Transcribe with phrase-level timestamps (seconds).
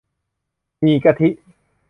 [0.81, 1.29] หมี่กะทิ